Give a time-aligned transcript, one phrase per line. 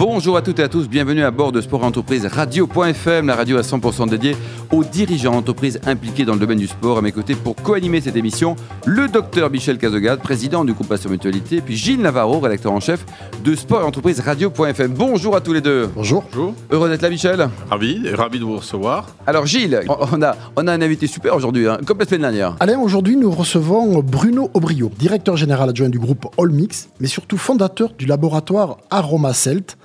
[0.00, 3.36] Bonjour à toutes et à tous, bienvenue à bord de Sport et Entreprise Radio.fm, la
[3.36, 4.34] radio à 100% dédiée
[4.72, 6.96] aux dirigeants d'entreprises impliqués dans le domaine du sport.
[6.96, 8.56] À mes côtés pour co-animer cette émission,
[8.86, 13.04] le docteur Michel Cazogade, président du groupe Pasteur Mutualité, puis Gilles Navarro, rédacteur en chef
[13.44, 14.90] de Sport Entreprise Radio.fm.
[14.94, 15.90] Bonjour à tous les deux.
[15.94, 16.24] Bonjour.
[16.32, 16.54] Bonjour.
[16.70, 17.50] Heureux d'être là, Michel.
[17.68, 19.06] Ravi, ravi de vous recevoir.
[19.26, 22.56] Alors, Gilles, on a, on a un invité super aujourd'hui, hein, comme la semaine dernière.
[22.60, 27.92] Alain, aujourd'hui, nous recevons Bruno Aubrio, directeur général adjoint du groupe Allmix, mais surtout fondateur
[27.98, 29.76] du laboratoire Aromacelt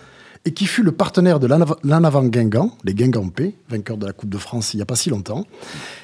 [0.46, 1.48] et qui fut le partenaire de
[1.84, 5.10] l'Anavan Guingamp, les Guingampais, vainqueurs de la Coupe de France il n'y a pas si
[5.10, 5.46] longtemps.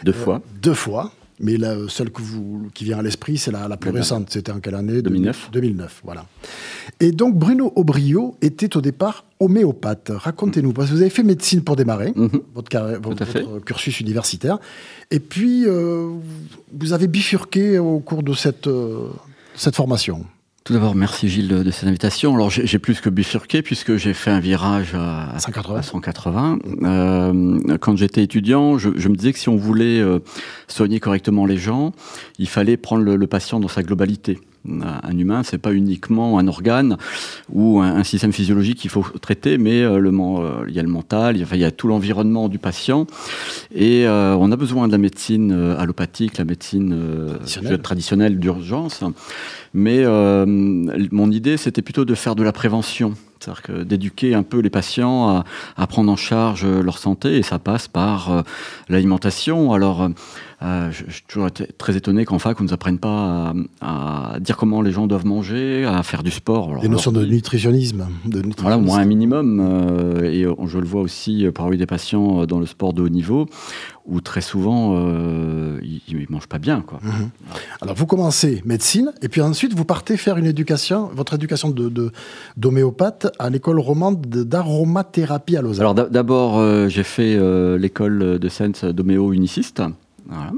[0.03, 0.35] Deux fois.
[0.35, 1.11] Euh, deux fois.
[1.43, 4.29] Mais la seule que vous, qui vient à l'esprit, c'est la, la, plus récente.
[4.29, 5.01] C'était en quelle année?
[5.01, 5.49] 2009.
[5.51, 6.27] 2009, voilà.
[6.99, 10.11] Et donc, Bruno Aubrio était au départ homéopathe.
[10.13, 12.41] Racontez-nous, parce que vous avez fait médecine pour démarrer, Mhm.
[12.53, 14.59] votre, carré- votre- votre cursus universitaire.
[15.09, 16.11] Et puis, euh,
[16.79, 19.07] vous avez bifurqué au cours de cette, euh,
[19.55, 20.23] cette formation.
[20.63, 22.35] Tout d'abord, merci Gilles de, de cette invitation.
[22.35, 25.75] Alors, j'ai plus que bifurqué puisque j'ai fait un virage à, 180.
[25.75, 26.59] à 180.
[26.83, 30.19] Euh, quand j'étais étudiant, je, je me disais que si on voulait euh,
[30.67, 31.93] soigner correctement les gens,
[32.37, 34.39] il fallait prendre le, le patient dans sa globalité.
[34.67, 36.97] Un humain, c'est pas uniquement un organe
[37.51, 40.83] ou un, un système physiologique qu'il faut traiter, mais euh, le, euh, il y a
[40.83, 43.07] le mental, il y a, enfin, il y a tout l'environnement du patient.
[43.73, 46.95] Et euh, on a besoin de la médecine allopathique, la médecine
[47.81, 48.39] Traditionnelle.
[48.39, 49.03] d'urgence.
[49.73, 53.15] Mais mon idée, c'était plutôt de faire de la prévention.
[53.41, 55.43] C'est-à-dire que d'éduquer un peu les patients à,
[55.75, 58.41] à prendre en charge euh, leur santé, et ça passe par euh,
[58.87, 59.73] l'alimentation.
[59.73, 60.09] Alors, euh,
[60.61, 63.53] euh, je, je suis toujours été très étonné qu'en fac, on ne nous apprenne pas
[63.81, 66.69] à, à dire comment les gens doivent manger, à faire du sport.
[66.69, 68.07] Alors, Des notions de nutritionnisme.
[68.25, 68.85] De voilà, au nutritionnisme.
[68.85, 69.59] moins un minimum.
[69.59, 73.47] euh, et je le vois aussi parmi des patients dans le sport de haut niveau,
[74.05, 74.95] où très souvent,
[75.81, 76.81] ils ne mangent pas bien.
[76.81, 76.99] Quoi.
[77.01, 77.29] Mhm.
[77.81, 81.89] Alors, vous commencez médecine, et puis ensuite, vous partez faire une éducation, votre éducation de-
[81.89, 82.11] de-
[82.57, 85.81] d'homéopathe à l'école romande de- d'aromathérapie à Lausanne.
[85.81, 89.81] Alors d'a- d'abord, euh, j'ai fait euh, l'école de Sens d'homéo uniciste.
[90.33, 90.53] Voilà.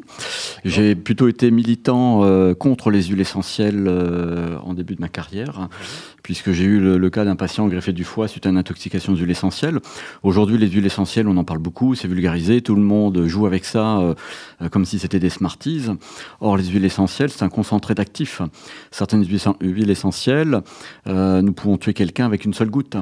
[0.66, 5.68] J'ai plutôt été militant euh, contre les huiles essentielles euh, en début de ma carrière,
[6.22, 9.14] puisque j'ai eu le, le cas d'un patient greffé du foie suite à une intoxication
[9.14, 9.80] aux huiles essentielles.
[10.22, 13.66] Aujourd'hui, les huiles essentielles, on en parle beaucoup, c'est vulgarisé, tout le monde joue avec
[13.66, 14.14] ça euh,
[14.70, 15.88] comme si c'était des Smarties.
[16.40, 18.44] Or, les huiles essentielles, c'est un concentré d'actifs.
[18.92, 20.62] Certaines huiles essentielles,
[21.08, 22.96] nous pouvons tuer quelqu'un avec une seule goutte.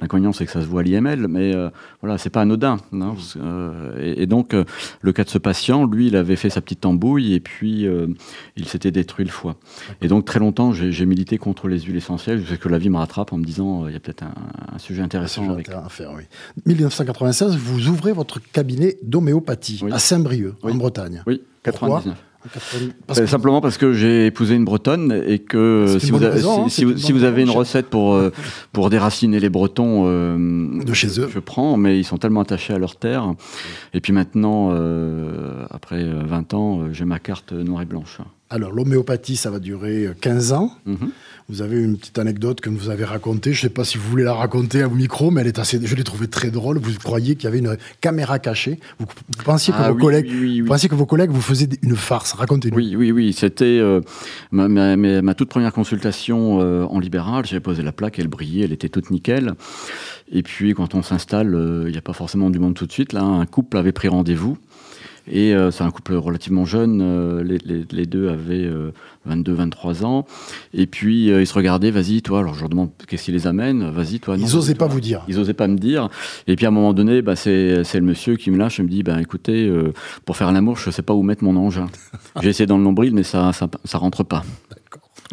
[0.00, 1.68] L'inconvénient, c'est que ça se voit à l'IML, mais euh,
[2.00, 2.78] voilà, c'est pas anodin.
[2.92, 4.64] hein, que, euh, et, et donc, euh,
[5.02, 8.06] le cas de ce patient, lui, il avait fait sa petite tambouille et puis euh,
[8.56, 9.56] il s'était détruit le foie.
[10.00, 12.88] Et donc, très longtemps, j'ai milité contre les huiles essentielles jusqu'à ce que la vie
[12.88, 14.32] me rattrape en me disant il y a peut-être un,
[14.74, 15.68] un sujet intéressant C'est avec.
[15.68, 16.22] à faire, oui.
[16.64, 19.92] 1996, vous ouvrez votre cabinet d'homéopathie Oui.
[19.92, 20.72] à Saint-Brieuc, Oui.
[20.72, 21.22] en Bretagne.
[21.26, 22.00] Oui, Pourquoi?
[22.02, 22.14] 99.
[22.14, 22.27] En 80
[23.06, 26.68] parce que- Simplement parce que j'ai épousé une bretonne et que si vous, raison, hein,
[26.68, 28.32] si, vous, si avez une recette pour, euh,
[28.72, 31.28] pour déraciner les bretons euh, De chez eux.
[31.32, 33.34] je prends, mais ils sont tellement attachés à leur terre.
[33.92, 38.18] Et puis maintenant, euh, après euh, 20 ans, j'ai ma carte noire et blanche.
[38.50, 40.72] Alors, l'homéopathie, ça va durer euh, 15 ans.
[40.86, 41.10] Mhm.
[41.50, 43.54] Vous avez une petite anecdote que vous avez racontée.
[43.54, 45.58] Je ne sais pas si vous voulez la raconter à vos micros, mais elle est
[45.58, 46.76] assez, je l'ai trouvée très drôle.
[46.78, 48.78] Vous croyez qu'il y avait une caméra cachée?
[48.98, 51.30] Vous, vous pensiez, que Ah vos oui, collègues, oui, oui, vous pensiez que vos collègues
[51.30, 52.34] vous faisaient une farce?
[52.34, 52.76] Racontez-nous.
[52.76, 53.32] Oui, oui, oui.
[53.32, 54.02] C'était euh,
[54.50, 57.46] ma, ma- ma- ma toute première consultation euh, en libéral.
[57.46, 59.54] J'avais posé la plaque, elle brillait, elle était toute nickel.
[60.30, 62.92] Et puis, quand on s'installe, euh, il n'y a pas forcément du monde tout de
[62.92, 63.14] suite.
[63.14, 64.58] Là, un couple avait pris rendez-vous.
[65.30, 67.00] Et euh, c'est un couple relativement jeune.
[67.02, 68.92] euh, les, les- les deux avaient euh,
[69.26, 70.24] 22, 23 ans.
[70.72, 72.38] Et puis, euh, ils se regardaient, vas-y, toi.
[72.40, 73.90] Alors, je leur demande qu'est-ce qui les amène?
[73.90, 74.36] Vas-y, toi.
[74.36, 75.22] non, Ils n'osaient pas vous dire.
[75.28, 76.08] Ils osaient pas me dire.
[76.46, 78.88] Et puis à un moment donné, bah, c'est le monsieur qui me lâche et me
[78.88, 79.92] dit bah, écoutez, euh,
[80.24, 81.86] pour faire l'amour, je sais pas où mettre mon engin.
[82.42, 84.44] J'ai essayé dans le nombril, mais ça, ça rentre pas.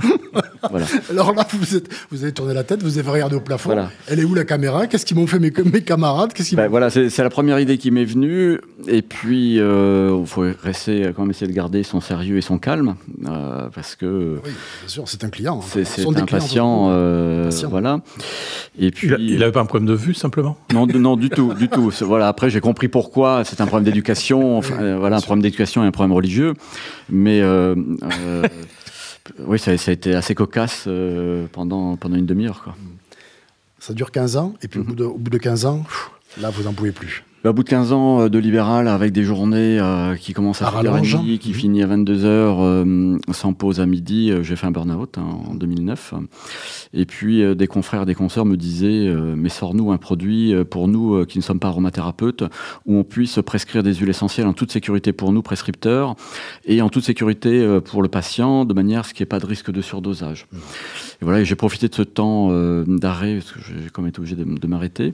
[0.70, 0.86] voilà.
[1.10, 3.70] Alors là, vous, êtes, vous avez tourné la tête, vous avez regardé au plafond.
[3.70, 3.92] Voilà.
[4.08, 4.88] Elle est où la caméra?
[4.88, 6.34] Qu'est-ce qu'ils m'ont fait mes, mes camarades?
[6.34, 8.60] Qu'est-ce m'ont- voilà, c'est la première idée qui m'est venue.
[8.88, 12.58] Et puis, euh, il faut rester, quand même essayer de garder son sérieux et son
[12.58, 12.96] calme,
[13.28, 15.60] euh, parce que Oui, bien sûr, c'est un client.
[15.62, 15.66] hein.
[15.84, 18.00] c'est des un clients, patient, euh, voilà.
[18.78, 20.58] Et puis, Il n'avait pas un problème de vue, simplement?
[20.74, 21.92] Non, de- non, du tout, du tout.
[22.02, 22.28] Voilà.
[22.28, 23.44] Après, j'ai compris pourquoi.
[23.46, 24.58] C'est un problème d'éducation.
[24.58, 26.54] Enfin, euh, voilà, un problème d'éducation et un problème religieux.
[27.10, 27.76] Mais euh,
[28.28, 28.44] euh,
[29.40, 32.76] oui, ça, ça a été assez cocasse euh, pendant pendant une demi-heure.
[33.80, 36.12] Ça dure 15 ans, et puis au, bout de, au bout de 15 ans, pff,
[36.42, 37.24] là, vous n'en pouvez plus.
[37.46, 40.64] Bah, au bout de 15 ans euh, de libéral, avec des journées euh, qui commencent
[40.64, 41.20] à À 7h30, rallonge.
[41.40, 41.54] qui Mhm.
[41.56, 46.16] finit à 22h, euh, sans pause à midi, j'ai fait un burn-out hein, en 2009.
[46.96, 51.24] Et puis, euh, des confrères, des consoeurs me disaient, mais sors-nous un produit pour nous
[51.28, 52.44] qui ne sommes pas aromathérapeutes,
[52.88, 56.16] où on puisse prescrire des huiles essentielles en toute sécurité pour nous, prescripteurs,
[56.66, 59.40] et en toute sécurité pour le patient, de manière à ce qu'il n'y ait pas
[59.40, 60.48] de risque de surdosage.
[61.22, 64.20] Et voilà, j'ai profité de ce temps euh, d'arrêt, parce que j'ai quand même été
[64.20, 65.14] obligé de, de m'arrêter,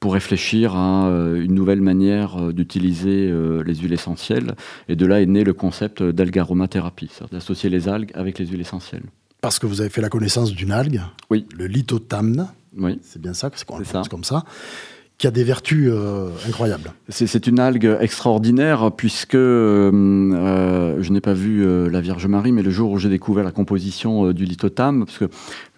[0.00, 3.32] pour réfléchir à euh, une nouvelle manière euh, d'utiliser
[3.64, 4.54] les huiles essentielles.
[4.88, 8.60] Et de là est né le concept d'algaromathérapie, c'est-à-dire d'associer les algues avec les huiles
[8.60, 9.04] essentielles.
[9.40, 11.00] Parce que vous avez fait la connaissance d'une algue,
[11.30, 11.46] Oui.
[11.56, 12.98] le lithotamne, Oui.
[13.02, 14.44] c'est bien ça, c'est comme ça,
[15.18, 16.92] qui a des vertus euh, incroyables.
[17.08, 19.90] C'est c'est une algue extraordinaire puisque euh,
[20.34, 23.42] euh, je n'ai pas vu euh, la Vierge Marie, mais le jour où j'ai découvert
[23.44, 25.24] la composition euh, du lithotame, parce que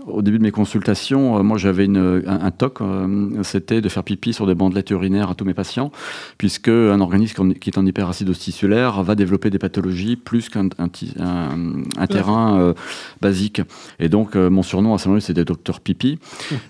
[0.06, 3.88] au début de mes consultations, euh, moi j'avais une- un, un toc, euh, c'était de
[3.88, 5.93] faire pipi sur des bandelettes urinaires à tous mes patients,
[6.38, 10.88] puisque un organisme qui est en hyperacide tissulaire va développer des pathologies plus qu'un un,
[10.88, 12.75] ti- un- un terrain euh,
[13.20, 13.62] basique.
[14.00, 16.19] Et donc euh, mon surnom à ce moment-là c'était Docteur Pipi.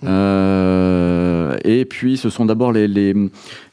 [0.04, 3.14] Euh, et puis ce sont d'abord les, les,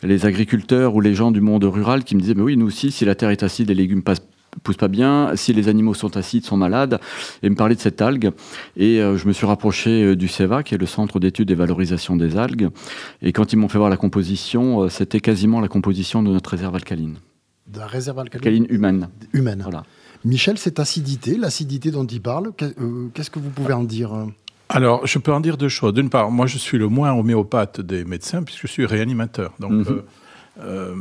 [0.03, 2.91] les agriculteurs ou les gens du monde rural qui me disaient, mais oui, nous aussi,
[2.91, 4.21] si la terre est acide, les légumes passent
[4.63, 7.01] poussent pas bien, si les animaux sont acides, sont malades,
[7.43, 8.31] et me parler de cette algue.
[8.77, 11.55] Et euh, je me suis rapproché euh, du CEVA, qui est le Centre d'études et
[11.55, 12.69] valorisation des algues.
[13.21, 16.51] Et quand ils m'ont fait voir la composition, euh, c'était quasiment la composition de notre
[16.51, 17.15] réserve alcaline,
[17.67, 19.09] De la réserve alcaline alcaline humaine.
[19.33, 19.59] humaine.
[19.61, 19.83] Voilà.
[20.23, 22.75] Michel, cette acidité, l'acidité dont il parle, qu'est-
[23.13, 24.13] qu'est-ce que vous pouvez en dire
[24.69, 25.93] Alors, je peux en dire deux choses.
[25.93, 29.53] D'une part, moi, je suis le moins homéopathe des médecins puisque je suis réanimateur.
[29.59, 29.85] Donc, Mhm.
[29.89, 30.01] euh,
[30.63, 30.95] euh,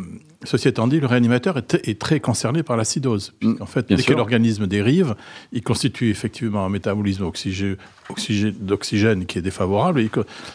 [0.45, 3.33] ceci étant dit, le réanimateur est, est très concerné par l'acidose.
[3.41, 5.15] Mm, En fait, bien dès que l'organisme dérive,
[5.53, 7.25] il constitue effectivement un métabolisme
[8.61, 10.11] d'oxygène qui est défavorable et,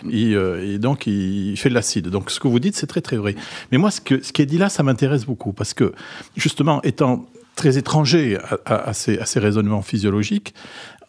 [0.10, 2.10] il, euh, et donc il fait de l'acide.
[2.10, 3.36] Donc, ce que vous dites, c'est très très vrai.
[3.72, 5.94] Mais moi, ce, que, ce qui est dit là, ça m'intéresse beaucoup parce que,
[6.36, 7.26] justement, étant
[7.56, 10.54] très étranger à, à- à ces, à ces raisonnements physiologiques,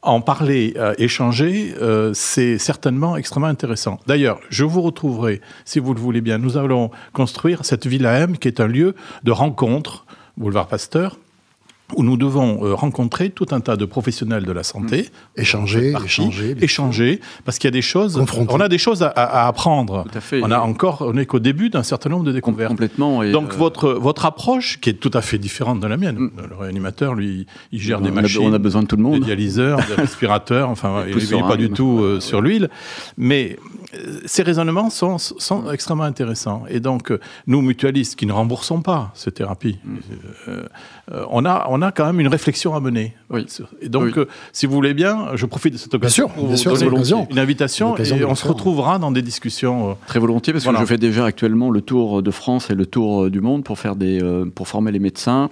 [0.02, 3.98] en parler, euh, échanger, euh, c'est certainement extrêmement intéressant.
[4.06, 8.38] D'ailleurs, je vous retrouverai, si vous le voulez bien, nous allons construire cette Villa M
[8.38, 8.94] qui est un lieu
[9.24, 10.06] de rencontre,
[10.36, 11.18] boulevard Pasteur,
[11.96, 16.06] où nous devons euh, rencontrer tout un tas de professionnels de la santé, Échanger, partie,
[16.06, 16.54] échanger.
[16.54, 18.52] bien échanger, parce qu'il y a des choses, Confronter.
[18.54, 20.04] on a des choses à, apprendre.
[20.10, 20.40] Tout à fait.
[20.42, 22.70] On a encore, on n'est qu'au début d'un certain nombre de découvertes.
[22.70, 23.22] complètement.
[23.22, 26.16] Et, Donc euh, votre, votre approche, qui est tout à fait différente de la mienne,
[26.18, 26.30] Mm.
[26.50, 29.02] le réanimateur, lui, il gère des on a- machines, on a besoin de tout le
[29.02, 29.20] des monde.
[29.24, 32.68] dialyseurs, des respirateurs, enfin, il n'est pas du tout euh, sur l'huile.
[33.16, 33.56] Mais
[33.94, 36.64] euh, ces raisonnements sont, sont extrêmement intéressants.
[36.68, 37.12] Et donc,
[37.46, 39.78] nous, mutualistes, qui ne remboursons pas ces thérapies,
[41.30, 43.14] on, a, on a quand même une réflexion à mener.
[43.30, 43.46] Oui.
[43.80, 44.12] Et donc, Oui.
[44.16, 46.72] euh, si vous voulez bien, je profite de cette occasion sûr, pour bien vous sûr,
[46.76, 49.90] donner une invitation et on se retrouvera dans des discussions.
[49.90, 50.78] euh, Très volontiers parce Voilà.
[50.80, 53.64] que je fais déjà actuellement le tour de France et le tour euh, du monde
[53.64, 55.48] pour faire des euh, pour former les médecins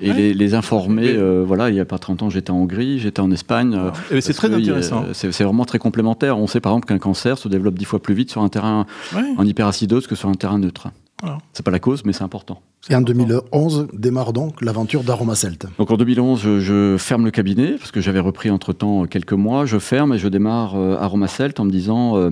[0.00, 0.16] et Ouais.
[0.16, 1.02] les, les informer.
[1.02, 3.78] Mais- euh, voilà, il y a pas 30 ans, j'étais en Hongrie, j'étais en Espagne.
[4.20, 5.04] c'est très intéressant.
[5.12, 6.38] C'est c'est vraiment très complémentaire.
[6.38, 8.86] On sait par exemple qu'un cancer se développe dix fois plus vite sur un terrain
[9.14, 9.22] Ouais.
[9.36, 10.88] en hyperacidose que sur un terrain neutre.
[11.22, 11.38] Voilà.
[11.52, 12.60] C'est pas la cause, mais c'est important.
[12.90, 15.66] Et en 2011 démarre donc l'aventure d'Aromacelt.
[15.78, 19.64] Donc en 2011, je, je ferme le cabinet parce que j'avais repris entre-temps quelques mois.
[19.66, 22.30] Je ferme et je démarre euh, Aromacelt en me disant euh,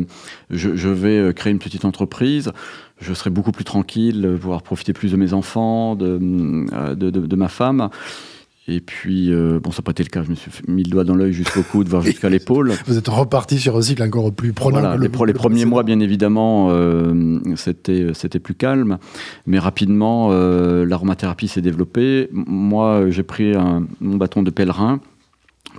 [0.50, 2.52] je, je vais euh, créer une petite entreprise.
[3.00, 6.18] Je serai beaucoup plus tranquille, euh, pouvoir profiter plus de mes enfants, de,
[6.72, 7.88] euh, de, de- de ma femme.
[8.66, 10.22] Et puis, euh, bon, ça n'a pas été le cas.
[10.22, 12.72] Je me suis mis le doigt dans l'œil jusqu'au coude, voire jusqu'à l'épaule.
[12.86, 16.00] Vous êtes reparti sur un cycle encore plus prenant Voilà, le, les, premiers mois, bien
[16.00, 18.96] évidemment, euh, c'était c'était plus calme,
[19.46, 22.30] mais rapidement, euh, l'aromathérapie s'est développée.
[22.32, 25.00] Moi, j'ai pris un- mon bâton de pèlerin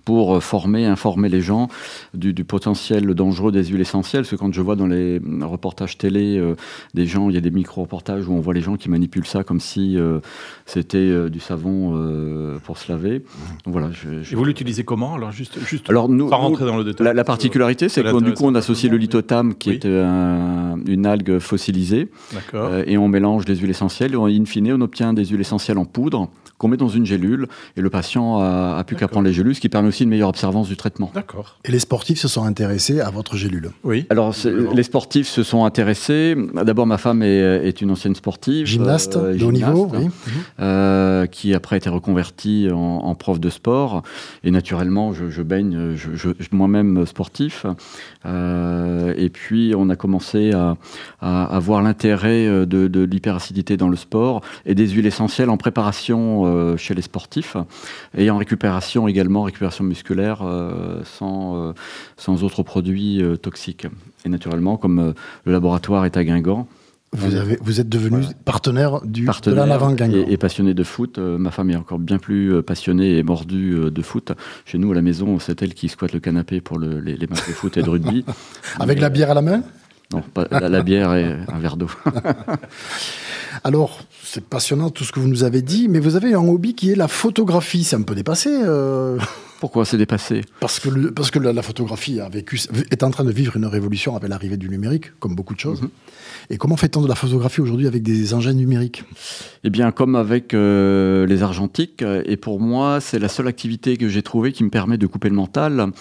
[0.06, 1.68] pour former, informer les gens
[2.14, 4.22] du, du potentiel dangereux des huiles essentielles.
[4.22, 6.56] Parce que quand je vois dans les reportages télé euh,
[6.94, 9.44] des gens, il y a des micro-reportages où on voit les gens qui manipulent ça
[9.44, 10.20] comme si euh,
[10.68, 13.24] c'était euh, du savon euh, pour se laver.
[13.66, 13.90] Donc voilà.
[13.92, 16.84] Je, je- Et vous l'utilisez comment Alors, juste, juste Alors nous, sans rentrer dans le
[16.84, 17.06] détail.
[17.06, 19.76] la, la particularité, c'est que du coup, on associe le lithotame, qui Oui.
[19.78, 22.10] est un- une algue fossilisée,
[22.54, 24.14] euh, et on mélange des huiles essentielles.
[24.14, 27.06] Et en- in fine, on obtient des huiles essentielles en poudre qu'on met dans une
[27.06, 27.48] gélule.
[27.78, 29.12] Et le patient a, a plus qu'à D'accord.
[29.12, 31.12] prendre les gélules, ce qui permet aussi une meilleure observance du traitement.
[31.14, 31.58] D'accord.
[31.66, 33.72] Et les sportifs se sont intéressés à votre gélule?
[33.84, 34.06] Oui.
[34.10, 34.34] Alors,
[34.74, 36.36] les sportifs se sont intéressés.
[36.64, 38.66] D'abord, ma femme est, est une ancienne sportive.
[38.66, 40.10] Gymnaste euh, de haut niveau, oui.
[40.60, 44.04] euh, qui après a été reconverti en, en prof de sport.
[44.44, 47.66] Et naturellement, je, je baigne, je, je- je- moi-même sportif.
[48.26, 50.78] Euh, et puis, on a commencé à,
[51.22, 55.58] à, à voir l'intérêt de, de l'hyperacidité dans le sport et des huiles essentielles en
[55.58, 57.58] préparation euh, chez les sportifs
[58.18, 61.74] et en récupération également, récupération musculaire euh, sans, euh,
[62.18, 63.88] sans autres produits toxiques.
[64.26, 65.14] Et naturellement, comme
[65.46, 66.68] le laboratoire est à Guingamp,
[67.12, 70.18] vous, avez, vous êtes devenu partenaire du partenaire de.
[70.18, 71.18] Et, et, passionné de foot.
[71.18, 74.34] ma femme est encore bien plus passionnée et mordue de foot.
[74.66, 77.28] Chez nous, à la maison, c'est elle qui squatte le canapé pour le, les, les,
[77.28, 78.26] matchs de foot et de rugby.
[78.80, 79.64] Avec la bière à la main?
[80.14, 81.90] Non, la, bière et un verre d'eau.
[83.64, 86.76] Alors, c'est passionnant tout ce que vous nous avez dit, mais vous avez un hobby
[86.76, 87.84] qui est la photographie.
[87.84, 88.50] C'est un peu dépassé.
[88.52, 89.18] Euh...
[89.60, 90.42] Pourquoi c'est dépassé?
[90.60, 92.60] Parce que, le, parce que la, photographie a vécu,
[92.92, 95.82] est en train de vivre une révolution avec l'arrivée du numérique, comme beaucoup de choses.
[95.82, 95.90] Mhm.
[96.50, 99.04] Et comment fait-on de la photographie aujourd'hui avec des engins numériques?
[99.64, 102.04] Eh bien, comme avec euh, les argentiques.
[102.26, 105.30] Et pour moi, c'est la seule activité que j'ai trouvée qui me permet de couper
[105.30, 105.92] le mental,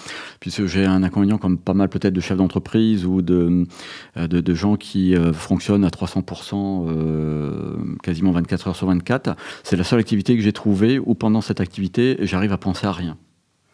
[0.41, 3.67] puisque j'ai un inconvénient comme pas mal peut-être de chefs d'entreprise ou de,
[4.17, 9.37] euh, de, gens qui euh, fonctionnent à 300%, quasiment 24 heures sur 24.
[9.63, 12.93] C'est la seule activité que j'ai trouvée où pendant cette activité, j'arrive à penser à
[12.93, 13.17] rien.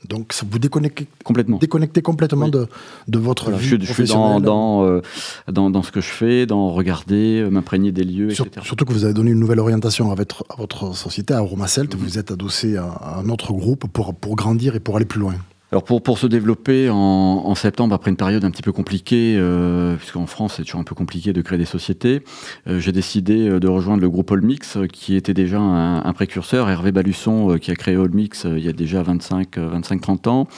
[0.08, 2.66] Donc ça vous déconnectez complètement, déconnectez complètement de,
[3.08, 5.02] de, votre vie je, suis dans, dans, euh,
[5.46, 8.48] dans, dans, ce que je fais, dans regarder, euh, m'imprégner des lieux, etc.
[8.62, 11.66] Surtout que vous avez donné une nouvelle orientation à votre, à votre société, à Roma
[11.66, 11.94] Celt.
[11.94, 12.00] Mhm.
[12.00, 15.20] Vous êtes adossé à, à, un autre groupe pour, pour grandir et pour aller plus
[15.20, 15.34] loin.
[15.72, 19.94] Alors pour, pour se développer en, septembre, après une période un petit peu compliquée, euh,
[19.94, 22.22] puisqu'en France c'est toujours un peu compliqué de créer des sociétés,
[22.66, 26.90] euh, j'ai décidé euh, de rejoindre le groupe Allmix, qui était déjà un, précurseur, Hervé
[26.90, 30.48] Balusson, qui a créé Allmix il y a déjà 25-30 ans,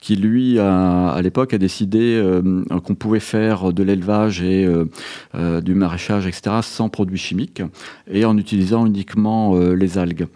[0.00, 2.22] qui lui, à l'époque, a décidé
[2.84, 4.66] qu'on pouvait faire de l'élevage et
[5.34, 7.62] du maraîchage, etc., sans produits chimiques,
[8.10, 10.26] et en utilisant uniquement les algues.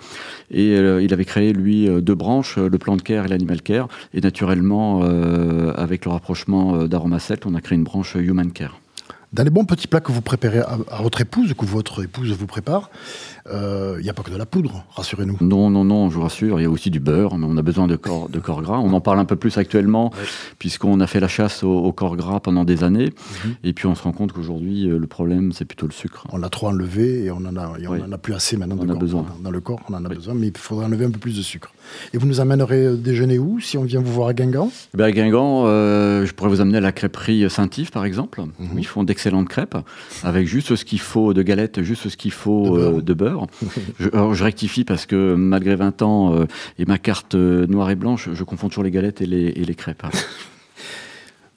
[0.50, 3.88] Et il avait créé, lui, deux branches, le plant care et l'animal care,
[4.20, 8.80] naturellement, euh, avec le rapprochement euh, d'Aromacelt, on a créé une branche Human Care.
[9.32, 12.46] Dans les bons petits plats que vous préparez à, votre épouse, que votre épouse vous
[12.46, 12.90] prépare,
[13.44, 15.36] il euh, n'y a pas que de la poudre, rassurez-nous.
[15.42, 17.62] Non, non, non, je vous rassure, il y a aussi du beurre, mais on a
[17.62, 18.78] besoin de corps, de corps gras.
[18.78, 20.12] On en parle un peu plus actuellement,
[20.58, 23.12] puisqu'on a fait la chasse au, corps gras pendant des années,
[23.44, 23.54] mhm.
[23.64, 26.26] et puis on se rend compte qu'aujourd'hui, le problème, c'est plutôt le sucre.
[26.32, 28.88] On a trop enlevé, et on en a, on en a plus assez maintenant on
[28.88, 29.26] a besoin.
[29.42, 31.42] Dans, le corps, on en a besoin, mais il faudrait enlever un peu plus de
[31.42, 31.72] sucre.
[32.14, 34.70] Et vous nous amènerez euh, déjeuner où, si on vient vous voir à Guingamp?
[34.94, 38.42] Eh ben À Guingamp, euh, je pourrais vous amener à la crêperie Saint-Yves, par exemple.
[38.58, 38.78] Mhm.
[38.78, 39.76] Ils font d'excellentes crêpes,
[40.22, 43.46] avec juste ce qu'il faut de galettes, juste ce qu'il faut de beurre.
[44.00, 46.46] Euh, je, rectifie parce que malgré 20 ans
[46.78, 49.74] et ma carte noire et blanche, je confonds toujours les galettes et les, et les
[49.74, 50.04] crêpes.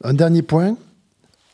[0.03, 0.75] Un dernier point.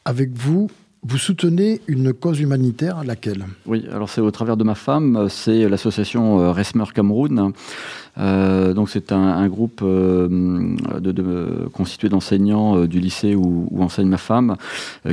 [0.06, 0.70] Avec vous,
[1.08, 3.46] vous soutenez une cause humanitaire, laquelle?
[3.66, 7.54] Oui, alors c'est au travers de ma femme, c'est l'association euh, Resmer Cameroun.
[8.18, 10.76] Euh, donc c'est un, groupe euh,
[11.72, 14.58] constitué d'enseignants du lycée où, enseigne ma femme,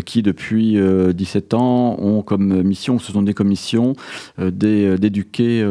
[0.04, 0.78] qui depuis
[1.14, 3.94] 17 ans ont comme mission, se sont des commissions
[4.38, 5.64] d'éduquer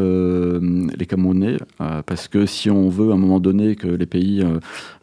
[0.98, 1.58] les Camerounais,
[2.06, 4.46] parce que si on veut à un moment donné que les pays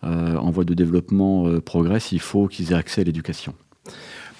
[0.02, 3.54] en voie de développement progressent, il faut qu'ils aient accès à l'éducation.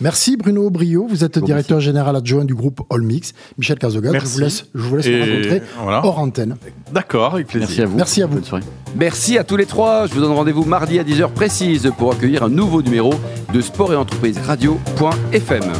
[0.01, 3.33] Merci Bruno Brio, vous êtes directeur général adjoint du groupe Allmix.
[3.59, 6.57] Michel Cazogat, je vous laisse, je vous laisse rencontrer hors antenne.
[6.93, 7.69] D'accord, avec plaisir.
[7.69, 7.97] Merci à vous.
[7.97, 8.41] Merci à vous.
[8.97, 10.07] Merci à tous les trois.
[10.07, 13.15] Je vous donne rendez-vous mardi à 10h précise pour accueillir un nouveau numéro
[13.53, 15.73] de Sport et Entreprise Radio.fm.